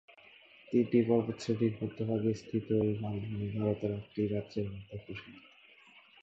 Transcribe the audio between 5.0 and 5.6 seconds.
প্রসারিত।